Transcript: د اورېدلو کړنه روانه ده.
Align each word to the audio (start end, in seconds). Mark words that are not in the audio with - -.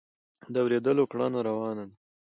د 0.53 0.55
اورېدلو 0.63 1.03
کړنه 1.11 1.39
روانه 1.49 1.83
ده. 1.89 1.95